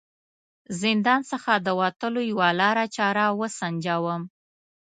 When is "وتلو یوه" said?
1.79-2.49